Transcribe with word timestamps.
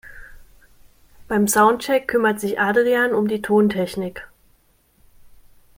Beim 1.27 1.47
Soundcheck 1.47 2.07
kümmert 2.07 2.39
sich 2.39 2.59
Adrian 2.59 3.13
um 3.13 3.27
die 3.27 3.43
Tontechnik. 3.43 4.23